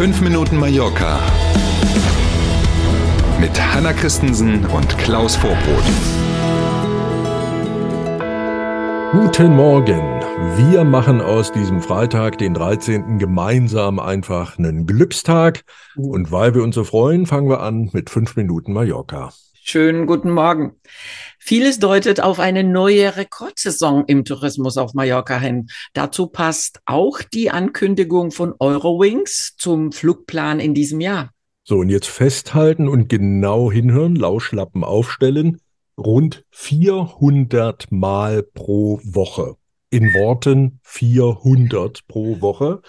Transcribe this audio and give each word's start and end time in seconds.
5 0.00 0.22
Minuten 0.22 0.56
Mallorca 0.56 1.20
mit 3.38 3.50
Hanna 3.60 3.92
Christensen 3.92 4.64
und 4.64 4.96
Klaus 4.96 5.36
Vorbrot. 5.36 5.84
Guten 9.12 9.54
Morgen. 9.54 10.00
Wir 10.56 10.84
machen 10.84 11.20
aus 11.20 11.52
diesem 11.52 11.82
Freitag, 11.82 12.38
den 12.38 12.54
13. 12.54 13.18
gemeinsam 13.18 13.98
einfach 13.98 14.58
einen 14.58 14.86
Glückstag. 14.86 15.64
Und 15.96 16.32
weil 16.32 16.54
wir 16.54 16.62
uns 16.62 16.76
so 16.76 16.84
freuen, 16.84 17.26
fangen 17.26 17.50
wir 17.50 17.60
an 17.60 17.90
mit 17.92 18.08
5 18.08 18.36
Minuten 18.36 18.72
Mallorca. 18.72 19.34
Schönen 19.62 20.06
guten 20.06 20.30
Morgen. 20.30 20.80
Vieles 21.38 21.78
deutet 21.78 22.20
auf 22.20 22.40
eine 22.40 22.64
neue 22.64 23.16
Rekordsaison 23.16 24.04
im 24.06 24.24
Tourismus 24.24 24.78
auf 24.78 24.94
Mallorca 24.94 25.38
hin. 25.38 25.68
Dazu 25.92 26.26
passt 26.28 26.80
auch 26.86 27.20
die 27.22 27.50
Ankündigung 27.50 28.30
von 28.30 28.54
Eurowings 28.58 29.54
zum 29.58 29.92
Flugplan 29.92 30.60
in 30.60 30.74
diesem 30.74 31.00
Jahr. 31.00 31.30
So, 31.62 31.76
und 31.76 31.90
jetzt 31.90 32.08
festhalten 32.08 32.88
und 32.88 33.08
genau 33.08 33.70
hinhören, 33.70 34.16
Lauschlappen 34.16 34.82
aufstellen. 34.82 35.60
Rund 35.98 36.44
400 36.50 37.92
Mal 37.92 38.42
pro 38.42 38.98
Woche. 39.04 39.56
In 39.90 40.14
Worten 40.14 40.80
400 40.84 42.06
pro 42.08 42.40
Woche 42.40 42.80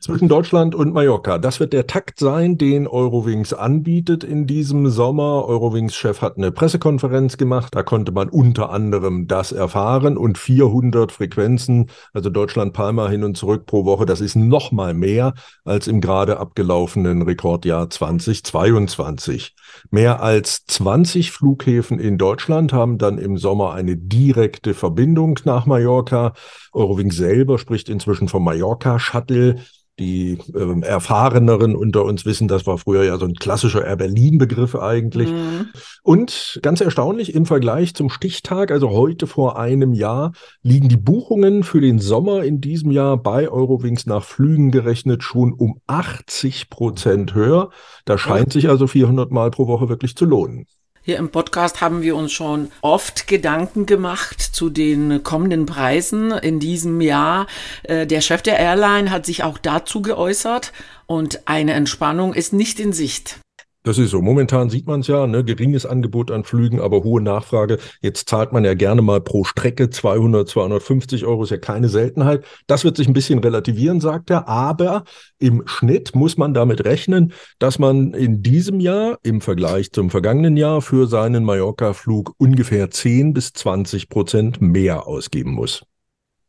zwischen 0.00 0.28
Deutschland 0.28 0.74
und 0.74 0.92
Mallorca. 0.92 1.38
Das 1.38 1.58
wird 1.58 1.72
der 1.72 1.86
Takt 1.86 2.18
sein, 2.18 2.58
den 2.58 2.86
Eurowings 2.86 3.52
anbietet 3.52 4.24
in 4.24 4.46
diesem 4.46 4.88
Sommer. 4.88 5.46
Eurowings-Chef 5.46 6.22
hat 6.22 6.36
eine 6.36 6.52
Pressekonferenz 6.52 7.36
gemacht. 7.36 7.74
Da 7.74 7.82
konnte 7.82 8.12
man 8.12 8.28
unter 8.28 8.70
anderem 8.70 9.26
das 9.26 9.52
erfahren 9.52 10.16
und 10.16 10.38
400 10.38 11.12
Frequenzen, 11.12 11.90
also 12.12 12.30
Deutschland-Palma 12.30 13.08
hin 13.08 13.24
und 13.24 13.36
zurück 13.36 13.66
pro 13.66 13.84
Woche. 13.84 14.06
Das 14.06 14.20
ist 14.20 14.36
noch 14.36 14.70
mal 14.70 14.94
mehr 14.94 15.34
als 15.64 15.88
im 15.88 16.00
gerade 16.00 16.38
abgelaufenen 16.38 17.22
Rekordjahr 17.22 17.88
2022. 17.90 19.54
Mehr 19.90 20.22
als 20.22 20.66
20 20.66 21.32
Flughäfen 21.32 21.98
in 21.98 22.18
Deutschland 22.18 22.72
haben 22.72 22.98
dann 22.98 23.18
im 23.18 23.38
Sommer 23.38 23.72
eine 23.72 23.96
direkte 23.96 24.74
Verbindung 24.74 25.40
nach 25.44 25.66
Mallorca. 25.66 26.34
Eurowings 26.72 27.16
selber 27.16 27.58
spricht 27.58 27.88
inzwischen 27.88 28.28
vom 28.28 28.44
Mallorca 28.44 28.98
Shuttle 28.98 29.56
die 29.98 30.38
ähm, 30.54 30.82
Erfahreneren 30.82 31.74
unter 31.74 32.04
uns 32.04 32.26
wissen, 32.26 32.48
das 32.48 32.66
war 32.66 32.78
früher 32.78 33.04
ja 33.04 33.18
so 33.18 33.24
ein 33.24 33.34
klassischer 33.34 33.84
Air 33.84 33.96
Berlin-Begriff 33.96 34.74
eigentlich. 34.74 35.30
Mhm. 35.30 35.68
Und 36.02 36.60
ganz 36.62 36.80
erstaunlich, 36.80 37.34
im 37.34 37.46
Vergleich 37.46 37.94
zum 37.94 38.10
Stichtag, 38.10 38.70
also 38.70 38.90
heute 38.90 39.26
vor 39.26 39.58
einem 39.58 39.94
Jahr, 39.94 40.32
liegen 40.62 40.88
die 40.88 40.98
Buchungen 40.98 41.62
für 41.62 41.80
den 41.80 41.98
Sommer 41.98 42.44
in 42.44 42.60
diesem 42.60 42.90
Jahr 42.90 43.16
bei 43.16 43.48
Eurowings 43.48 44.06
nach 44.06 44.24
Flügen 44.24 44.70
gerechnet 44.70 45.22
schon 45.22 45.52
um 45.52 45.80
80 45.86 46.68
Prozent 46.68 47.34
höher. 47.34 47.70
Da 48.04 48.18
scheint 48.18 48.52
sich 48.52 48.68
also 48.68 48.86
400 48.86 49.30
Mal 49.30 49.50
pro 49.50 49.66
Woche 49.66 49.88
wirklich 49.88 50.14
zu 50.14 50.26
lohnen. 50.26 50.66
Hier 51.06 51.18
im 51.18 51.28
Podcast 51.28 51.80
haben 51.80 52.02
wir 52.02 52.16
uns 52.16 52.32
schon 52.32 52.72
oft 52.80 53.28
Gedanken 53.28 53.86
gemacht 53.86 54.40
zu 54.40 54.70
den 54.70 55.22
kommenden 55.22 55.64
Preisen 55.64 56.32
in 56.32 56.58
diesem 56.58 57.00
Jahr. 57.00 57.46
Äh, 57.84 58.08
der 58.08 58.20
Chef 58.20 58.42
der 58.42 58.58
Airline 58.58 59.12
hat 59.12 59.24
sich 59.24 59.44
auch 59.44 59.58
dazu 59.58 60.02
geäußert 60.02 60.72
und 61.06 61.46
eine 61.46 61.74
Entspannung 61.74 62.34
ist 62.34 62.52
nicht 62.52 62.80
in 62.80 62.92
Sicht. 62.92 63.38
Das 63.86 63.98
ist 63.98 64.10
so. 64.10 64.20
Momentan 64.20 64.68
sieht 64.68 64.88
man 64.88 64.98
es 64.98 65.06
ja, 65.06 65.28
ne? 65.28 65.44
geringes 65.44 65.86
Angebot 65.86 66.32
an 66.32 66.42
Flügen, 66.42 66.80
aber 66.80 67.04
hohe 67.04 67.22
Nachfrage. 67.22 67.78
Jetzt 68.02 68.28
zahlt 68.28 68.52
man 68.52 68.64
ja 68.64 68.74
gerne 68.74 69.00
mal 69.00 69.20
pro 69.20 69.44
Strecke 69.44 69.90
200, 69.90 70.48
250 70.48 71.24
Euro, 71.24 71.44
ist 71.44 71.50
ja 71.50 71.56
keine 71.56 71.88
Seltenheit. 71.88 72.44
Das 72.66 72.82
wird 72.82 72.96
sich 72.96 73.06
ein 73.06 73.12
bisschen 73.12 73.38
relativieren, 73.38 74.00
sagt 74.00 74.30
er. 74.30 74.48
Aber 74.48 75.04
im 75.38 75.62
Schnitt 75.66 76.16
muss 76.16 76.36
man 76.36 76.52
damit 76.52 76.84
rechnen, 76.84 77.32
dass 77.60 77.78
man 77.78 78.12
in 78.12 78.42
diesem 78.42 78.80
Jahr 78.80 79.20
im 79.22 79.40
Vergleich 79.40 79.92
zum 79.92 80.10
vergangenen 80.10 80.56
Jahr 80.56 80.82
für 80.82 81.06
seinen 81.06 81.44
Mallorca-Flug 81.44 82.34
ungefähr 82.38 82.90
10 82.90 83.34
bis 83.34 83.52
20 83.52 84.08
Prozent 84.08 84.60
mehr 84.60 85.06
ausgeben 85.06 85.52
muss. 85.52 85.84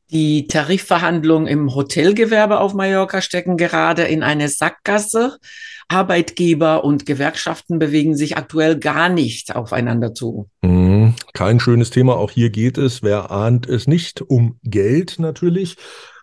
Die 0.09 0.47
Tarifverhandlungen 0.47 1.47
im 1.47 1.75
Hotelgewerbe 1.75 2.59
auf 2.59 2.73
Mallorca 2.73 3.22
stecken 3.22 3.57
gerade 3.57 4.03
in 4.03 4.23
eine 4.23 4.47
Sackgasse. 4.47 5.38
Arbeitgeber 5.90 6.84
und 6.84 7.06
Gewerkschaften 7.06 7.79
bewegen 7.79 8.16
sich 8.16 8.35
aktuell 8.38 8.78
gar 8.78 9.09
nicht 9.09 9.56
aufeinander 9.56 10.13
zu. 10.13 10.50
Mhm. 10.62 11.16
Kein 11.34 11.59
schönes 11.59 11.90
Thema. 11.90 12.18
Auch 12.18 12.31
hier 12.31 12.50
geht 12.50 12.78
es, 12.78 13.03
wer 13.03 13.31
ahnt 13.31 13.68
es 13.68 13.88
nicht, 13.88 14.22
um 14.22 14.57
Geld 14.63 15.19
natürlich. 15.19 15.78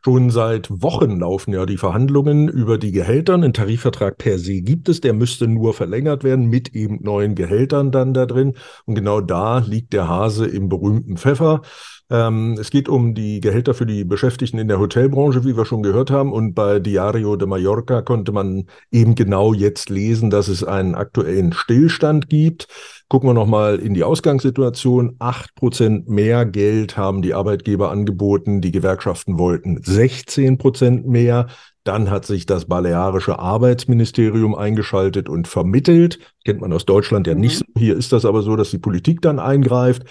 Schon 0.04 0.28
seit 0.28 0.68
Wochen 0.70 1.20
laufen 1.20 1.54
ja 1.54 1.64
die 1.64 1.78
Verhandlungen 1.78 2.48
über 2.48 2.76
die 2.76 2.92
Gehälter. 2.92 3.34
Ein 3.34 3.54
Tarifvertrag 3.54 4.18
per 4.18 4.38
se 4.38 4.60
gibt 4.60 4.90
es, 4.90 5.00
der 5.00 5.14
müsste 5.14 5.48
nur 5.48 5.72
verlängert 5.72 6.24
werden 6.24 6.50
mit 6.50 6.74
eben 6.74 6.98
neuen 7.02 7.34
Gehältern 7.34 7.90
dann 7.90 8.12
da 8.12 8.26
drin. 8.26 8.52
Und 8.84 8.96
genau 8.96 9.22
da 9.22 9.60
liegt 9.60 9.94
der 9.94 10.06
Hase 10.06 10.46
im 10.46 10.68
berühmten 10.68 11.16
Pfeffer. 11.16 11.62
Ähm, 12.14 12.56
es 12.60 12.70
geht 12.70 12.88
um 12.88 13.12
die 13.16 13.40
Gehälter 13.40 13.74
für 13.74 13.86
die 13.86 14.04
Beschäftigten 14.04 14.58
in 14.58 14.68
der 14.68 14.78
Hotelbranche, 14.78 15.44
wie 15.44 15.56
wir 15.56 15.64
schon 15.64 15.82
gehört 15.82 16.12
haben. 16.12 16.32
Und 16.32 16.54
bei 16.54 16.78
Diario 16.78 17.34
de 17.34 17.48
Mallorca 17.48 18.02
konnte 18.02 18.30
man 18.30 18.66
eben 18.92 19.16
genau 19.16 19.52
jetzt 19.52 19.90
lesen, 19.90 20.30
dass 20.30 20.46
es 20.46 20.62
einen 20.62 20.94
aktuellen 20.94 21.52
Stillstand 21.52 22.30
gibt. 22.30 22.68
Gucken 23.08 23.28
wir 23.28 23.34
nochmal 23.34 23.80
in 23.80 23.94
die 23.94 24.04
Ausgangssituation. 24.04 25.16
Acht 25.18 25.56
Prozent 25.56 26.08
mehr 26.08 26.46
Geld 26.46 26.96
haben 26.96 27.20
die 27.20 27.34
Arbeitgeber 27.34 27.90
angeboten. 27.90 28.60
Die 28.60 28.70
Gewerkschaften 28.70 29.36
wollten 29.36 29.82
16 29.82 30.56
Prozent 30.56 31.08
mehr. 31.08 31.48
Dann 31.82 32.10
hat 32.10 32.26
sich 32.26 32.46
das 32.46 32.66
balearische 32.66 33.40
Arbeitsministerium 33.40 34.54
eingeschaltet 34.54 35.28
und 35.28 35.48
vermittelt. 35.48 36.20
Kennt 36.44 36.60
man 36.60 36.72
aus 36.72 36.86
Deutschland 36.86 37.26
ja 37.26 37.34
nicht 37.34 37.60
mhm. 37.60 37.72
so. 37.74 37.80
Hier 37.80 37.96
ist 37.96 38.12
das 38.12 38.24
aber 38.24 38.42
so, 38.42 38.54
dass 38.54 38.70
die 38.70 38.78
Politik 38.78 39.20
dann 39.20 39.40
eingreift. 39.40 40.04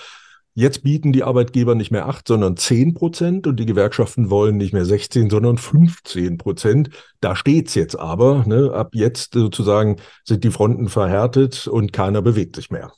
Jetzt 0.55 0.83
bieten 0.83 1.13
die 1.13 1.23
Arbeitgeber 1.23 1.73
nicht 1.73 1.89
mehr 1.89 2.07
acht, 2.07 2.27
sondern 2.27 2.57
zehn 2.57 2.93
Prozent 2.93 3.47
und 3.47 3.59
die 3.59 3.65
Gewerkschaften 3.65 4.29
wollen 4.29 4.57
nicht 4.57 4.71
mehr 4.71 4.85
16, 4.85 5.31
sondern 5.31 5.57
15 5.57 6.37
Prozent. 6.37 6.89
Da 7.21 7.35
steht's 7.35 7.73
jetzt 7.73 7.97
aber. 7.97 8.43
Ne? 8.45 8.71
Ab 8.71 8.89
jetzt 8.93 9.33
sozusagen 9.33 9.97
sind 10.23 10.43
die 10.43 10.51
Fronten 10.51 10.89
verhärtet 10.89 11.67
und 11.67 11.91
keiner 11.91 12.21
bewegt 12.21 12.55
sich 12.55 12.69
mehr. 12.69 12.93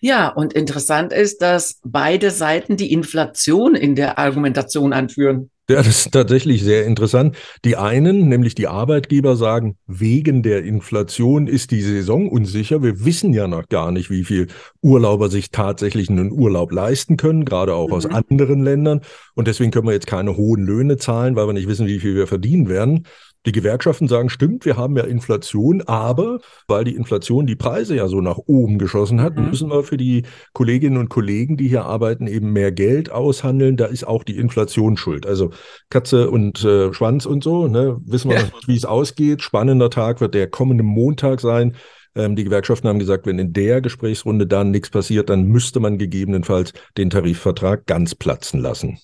Ja, 0.00 0.28
und 0.28 0.54
interessant 0.54 1.12
ist, 1.12 1.42
dass 1.42 1.80
beide 1.84 2.30
Seiten 2.30 2.78
die 2.78 2.92
Inflation 2.92 3.74
in 3.74 3.94
der 3.94 4.18
Argumentation 4.18 4.94
anführen. 4.94 5.50
Ja, 5.68 5.78
das 5.78 5.88
ist 5.88 6.12
tatsächlich 6.12 6.62
sehr 6.62 6.86
interessant. 6.86 7.36
Die 7.64 7.76
einen, 7.76 8.28
nämlich 8.28 8.54
die 8.54 8.68
Arbeitgeber, 8.68 9.34
sagen, 9.34 9.76
wegen 9.88 10.44
der 10.44 10.62
Inflation 10.62 11.48
ist 11.48 11.72
die 11.72 11.82
Saison 11.82 12.28
unsicher. 12.28 12.84
Wir 12.84 13.04
wissen 13.04 13.32
ja 13.32 13.48
noch 13.48 13.68
gar 13.68 13.90
nicht, 13.90 14.08
wie 14.08 14.22
viel 14.22 14.46
Urlauber 14.80 15.28
sich 15.28 15.50
tatsächlich 15.50 16.08
einen 16.08 16.30
Urlaub 16.30 16.70
leisten 16.70 17.16
können, 17.16 17.44
gerade 17.44 17.74
auch 17.74 17.88
mhm. 17.88 17.94
aus 17.94 18.06
anderen 18.06 18.62
Ländern. 18.62 19.00
Und 19.34 19.48
deswegen 19.48 19.72
können 19.72 19.88
wir 19.88 19.92
jetzt 19.92 20.06
keine 20.06 20.36
hohen 20.36 20.64
Löhne 20.64 20.98
zahlen, 20.98 21.34
weil 21.34 21.48
wir 21.48 21.52
nicht 21.52 21.66
wissen, 21.66 21.88
wie 21.88 21.98
viel 21.98 22.14
wir 22.14 22.28
verdienen 22.28 22.68
werden. 22.68 23.04
Die 23.46 23.52
Gewerkschaften 23.52 24.08
sagen, 24.08 24.28
stimmt, 24.28 24.64
wir 24.64 24.76
haben 24.76 24.96
ja 24.96 25.04
Inflation, 25.04 25.80
aber 25.82 26.40
weil 26.66 26.82
die 26.82 26.96
Inflation 26.96 27.46
die 27.46 27.54
Preise 27.54 27.94
ja 27.94 28.08
so 28.08 28.20
nach 28.20 28.38
oben 28.46 28.76
geschossen 28.76 29.20
hat, 29.20 29.36
mhm. 29.36 29.50
müssen 29.50 29.70
wir 29.70 29.84
für 29.84 29.96
die 29.96 30.24
Kolleginnen 30.52 30.96
und 30.96 31.10
Kollegen, 31.10 31.56
die 31.56 31.68
hier 31.68 31.84
arbeiten, 31.84 32.26
eben 32.26 32.52
mehr 32.52 32.72
Geld 32.72 33.12
aushandeln. 33.12 33.76
Da 33.76 33.86
ist 33.86 34.04
auch 34.04 34.24
die 34.24 34.36
Inflation 34.36 34.96
schuld. 34.96 35.26
Also 35.26 35.50
Katze 35.90 36.30
und 36.30 36.64
äh, 36.64 36.92
Schwanz 36.92 37.26
und 37.26 37.44
so, 37.44 37.68
ne, 37.68 37.96
wissen 38.04 38.30
wir, 38.30 38.38
ja. 38.38 38.48
wie 38.66 38.76
es 38.76 38.84
ausgeht. 38.84 39.42
Spannender 39.42 39.90
Tag 39.90 40.20
wird 40.20 40.34
der 40.34 40.48
kommende 40.48 40.84
Montag 40.84 41.40
sein. 41.40 41.76
Ähm, 42.16 42.34
die 42.34 42.44
Gewerkschaften 42.44 42.88
haben 42.88 42.98
gesagt, 42.98 43.26
wenn 43.26 43.38
in 43.38 43.52
der 43.52 43.80
Gesprächsrunde 43.80 44.46
dann 44.46 44.70
nichts 44.70 44.90
passiert, 44.90 45.30
dann 45.30 45.44
müsste 45.44 45.80
man 45.80 45.98
gegebenenfalls 45.98 46.72
den 46.96 47.10
Tarifvertrag 47.10 47.86
ganz 47.86 48.14
platzen 48.14 48.60
lassen. 48.60 48.98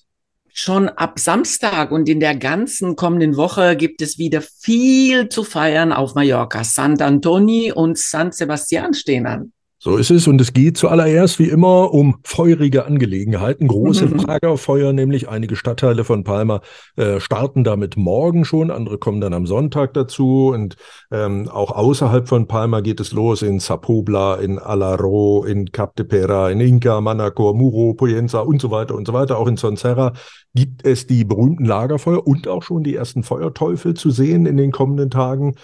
Schon 0.54 0.88
ab 0.90 1.18
Samstag 1.18 1.92
und 1.92 2.08
in 2.08 2.20
der 2.20 2.36
ganzen 2.36 2.94
kommenden 2.94 3.36
Woche 3.36 3.74
gibt 3.74 4.02
es 4.02 4.18
wieder 4.18 4.42
viel 4.42 5.30
zu 5.30 5.44
feiern 5.44 5.92
auf 5.92 6.14
Mallorca. 6.14 6.62
Sant 6.62 7.00
Antoni 7.00 7.72
und 7.72 7.96
San 7.96 8.32
Sebastian 8.32 8.92
stehen 8.92 9.26
an. 9.26 9.52
So 9.84 9.96
ist 9.96 10.12
es 10.12 10.28
und 10.28 10.40
es 10.40 10.52
geht 10.52 10.76
zuallererst 10.76 11.40
wie 11.40 11.48
immer 11.48 11.92
um 11.92 12.20
feurige 12.22 12.84
Angelegenheiten, 12.86 13.66
große 13.66 14.06
mhm. 14.06 14.18
Lagerfeuer, 14.18 14.92
nämlich 14.92 15.28
einige 15.28 15.56
Stadtteile 15.56 16.04
von 16.04 16.22
Palma 16.22 16.60
äh, 16.94 17.18
starten 17.18 17.64
damit 17.64 17.96
morgen 17.96 18.44
schon, 18.44 18.70
andere 18.70 18.98
kommen 18.98 19.20
dann 19.20 19.34
am 19.34 19.48
Sonntag 19.48 19.92
dazu 19.94 20.52
und 20.54 20.76
ähm, 21.10 21.48
auch 21.48 21.72
außerhalb 21.72 22.28
von 22.28 22.46
Palma 22.46 22.80
geht 22.80 23.00
es 23.00 23.10
los 23.10 23.42
in 23.42 23.58
Sapobla, 23.58 24.36
in 24.36 24.60
Alaro, 24.60 25.44
in 25.44 25.72
Cap 25.72 25.96
de 25.96 26.06
Pera, 26.06 26.48
in 26.50 26.60
Inca, 26.60 27.00
Manacor, 27.00 27.52
Muro, 27.52 27.94
Poyenza 27.94 28.38
und 28.38 28.60
so 28.60 28.70
weiter 28.70 28.94
und 28.94 29.08
so 29.08 29.12
weiter. 29.12 29.36
Auch 29.36 29.48
in 29.48 29.56
Sonserra 29.56 30.12
gibt 30.54 30.86
es 30.86 31.08
die 31.08 31.24
berühmten 31.24 31.64
Lagerfeuer 31.64 32.24
und 32.24 32.46
auch 32.46 32.62
schon 32.62 32.84
die 32.84 32.94
ersten 32.94 33.24
Feuerteufel 33.24 33.94
zu 33.94 34.12
sehen 34.12 34.46
in 34.46 34.58
den 34.58 34.70
kommenden 34.70 35.10
Tagen. 35.10 35.56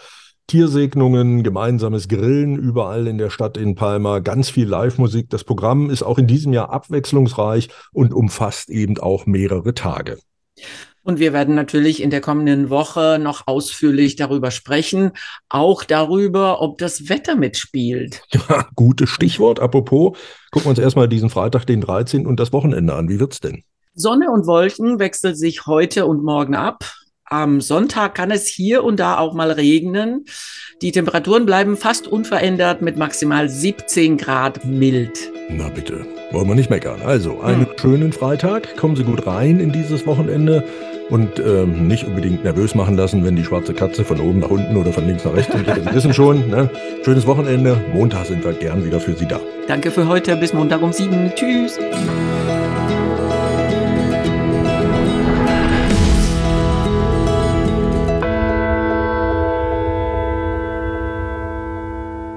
Tiersegnungen, 0.48 1.42
gemeinsames 1.42 2.08
Grillen 2.08 2.56
überall 2.56 3.06
in 3.06 3.18
der 3.18 3.28
Stadt 3.28 3.58
in 3.58 3.74
Palma, 3.74 4.20
ganz 4.20 4.48
viel 4.48 4.66
Live-Musik. 4.66 5.28
Das 5.28 5.44
Programm 5.44 5.90
ist 5.90 6.02
auch 6.02 6.16
in 6.16 6.26
diesem 6.26 6.54
Jahr 6.54 6.70
abwechslungsreich 6.70 7.68
und 7.92 8.14
umfasst 8.14 8.70
eben 8.70 8.98
auch 8.98 9.26
mehrere 9.26 9.74
Tage. 9.74 10.18
Und 11.02 11.18
wir 11.18 11.34
werden 11.34 11.54
natürlich 11.54 12.02
in 12.02 12.08
der 12.08 12.22
kommenden 12.22 12.70
Woche 12.70 13.18
noch 13.20 13.46
ausführlich 13.46 14.16
darüber 14.16 14.50
sprechen, 14.50 15.12
auch 15.50 15.84
darüber, 15.84 16.62
ob 16.62 16.78
das 16.78 17.10
Wetter 17.10 17.36
mitspielt. 17.36 18.22
Ja, 18.48 18.66
gutes 18.74 19.10
Stichwort. 19.10 19.60
Apropos, 19.60 20.16
gucken 20.50 20.66
wir 20.66 20.70
uns 20.70 20.78
erstmal 20.78 21.08
diesen 21.08 21.28
Freitag, 21.28 21.66
den 21.66 21.82
13. 21.82 22.26
und 22.26 22.40
das 22.40 22.54
Wochenende 22.54 22.94
an. 22.94 23.10
Wie 23.10 23.20
wird's 23.20 23.40
denn? 23.40 23.64
Sonne 23.94 24.30
und 24.30 24.46
Wolken 24.46 24.98
wechseln 24.98 25.34
sich 25.34 25.66
heute 25.66 26.06
und 26.06 26.24
morgen 26.24 26.54
ab. 26.54 26.84
Am 27.30 27.60
Sonntag 27.60 28.14
kann 28.14 28.30
es 28.30 28.46
hier 28.48 28.84
und 28.84 28.98
da 28.98 29.18
auch 29.18 29.34
mal 29.34 29.50
regnen. 29.50 30.24
Die 30.80 30.92
Temperaturen 30.92 31.44
bleiben 31.44 31.76
fast 31.76 32.06
unverändert 32.06 32.80
mit 32.80 32.96
maximal 32.96 33.50
17 33.50 34.16
Grad 34.16 34.64
mild. 34.64 35.30
Na 35.50 35.68
bitte, 35.68 36.06
wollen 36.30 36.48
wir 36.48 36.54
nicht 36.54 36.70
meckern. 36.70 37.02
Also, 37.04 37.40
einen 37.40 37.66
hm. 37.66 37.72
schönen 37.78 38.12
Freitag. 38.12 38.76
Kommen 38.76 38.96
Sie 38.96 39.04
gut 39.04 39.26
rein 39.26 39.60
in 39.60 39.72
dieses 39.72 40.06
Wochenende 40.06 40.64
und 41.10 41.38
ähm, 41.38 41.86
nicht 41.86 42.04
unbedingt 42.04 42.44
nervös 42.44 42.74
machen 42.74 42.96
lassen, 42.96 43.24
wenn 43.24 43.36
die 43.36 43.44
schwarze 43.44 43.74
Katze 43.74 44.04
von 44.04 44.20
oben 44.20 44.40
nach 44.40 44.50
unten 44.50 44.76
oder 44.76 44.92
von 44.92 45.06
links 45.06 45.24
nach 45.24 45.34
rechts 45.34 45.52
geht. 45.52 45.66
Sie 45.66 45.94
wissen 45.94 46.14
schon, 46.14 46.48
ne? 46.48 46.70
schönes 47.04 47.26
Wochenende. 47.26 47.78
Montag 47.92 48.26
sind 48.26 48.44
wir 48.44 48.52
gern 48.54 48.84
wieder 48.84 49.00
für 49.00 49.14
Sie 49.14 49.26
da. 49.26 49.40
Danke 49.66 49.90
für 49.90 50.08
heute. 50.08 50.36
Bis 50.36 50.54
Montag 50.54 50.80
um 50.82 50.92
sieben. 50.92 51.30
Tschüss. 51.34 51.78